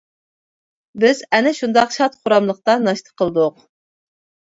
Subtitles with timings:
[1.01, 3.61] -بىز ئەنە شۇنداق شاد-خۇراملىقتا ناشتا قىلدۇق.